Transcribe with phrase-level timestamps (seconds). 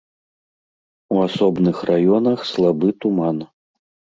[1.17, 3.37] У асобных раёнах слабы туман.